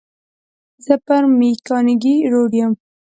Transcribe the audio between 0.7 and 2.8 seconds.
زه پر مېکانګي روډ یم.